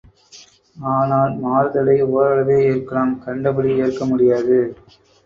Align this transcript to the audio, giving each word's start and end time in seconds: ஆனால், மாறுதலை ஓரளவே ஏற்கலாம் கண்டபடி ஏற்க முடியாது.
ஆனால், 0.77 1.33
மாறுதலை 1.43 1.97
ஓரளவே 2.13 2.57
ஏற்கலாம் 2.71 3.13
கண்டபடி 3.19 3.71
ஏற்க 3.83 4.05
முடியாது. 4.05 4.57